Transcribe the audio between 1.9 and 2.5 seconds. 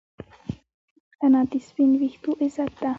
ویښتو